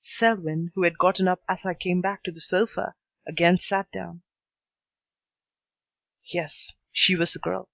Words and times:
Selwyn, 0.00 0.72
who 0.74 0.82
had 0.84 0.96
gotten 0.96 1.28
up 1.28 1.42
as 1.46 1.66
I 1.66 1.74
came 1.74 2.00
back 2.00 2.22
to 2.22 2.32
the 2.32 2.40
sofa, 2.40 2.94
again 3.28 3.58
sat 3.58 3.92
down. 3.92 4.22
"Yes. 6.24 6.72
She 6.90 7.14
was 7.14 7.34
the 7.34 7.38
girl." 7.38 7.68